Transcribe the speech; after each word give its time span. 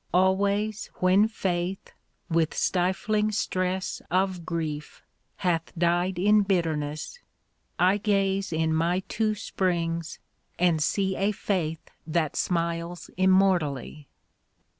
Always 0.15 0.89
when 0.95 1.27
Faith 1.27 1.93
with 2.27 2.55
stifling 2.55 3.31
stress 3.31 4.01
Of 4.09 4.47
grief 4.47 5.03
hath 5.35 5.71
died 5.77 6.17
in 6.17 6.41
bitterness, 6.41 7.19
I 7.77 7.97
gaze 7.97 8.51
in 8.51 8.73
my 8.73 9.01
two 9.07 9.35
springs 9.35 10.17
and 10.57 10.81
see 10.81 11.15
A 11.15 11.31
Faith 11.31 11.91
that 12.07 12.35
smiles 12.35 13.11
immortally. 13.15 14.07